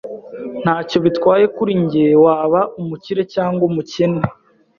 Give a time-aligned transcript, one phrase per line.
[0.63, 4.19] Ntacyo bitwaye kuri njye waba umukire cyangwa umukene.